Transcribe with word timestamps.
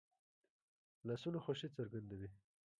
لاسونه 1.07 1.39
خوښي 1.45 1.69
څرګندوي 1.75 2.29